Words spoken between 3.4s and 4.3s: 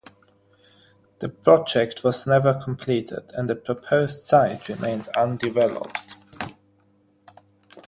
the proposed